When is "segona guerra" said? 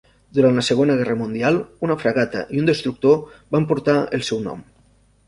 0.67-1.15